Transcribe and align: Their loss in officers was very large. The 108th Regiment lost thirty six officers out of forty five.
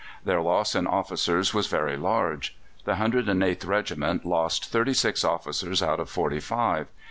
Their 0.25 0.41
loss 0.41 0.73
in 0.73 0.87
officers 0.87 1.53
was 1.53 1.67
very 1.67 1.95
large. 1.95 2.57
The 2.85 2.93
108th 2.93 3.67
Regiment 3.67 4.25
lost 4.25 4.69
thirty 4.71 4.95
six 4.95 5.23
officers 5.23 5.83
out 5.83 5.99
of 5.99 6.09
forty 6.09 6.39
five. 6.39 6.87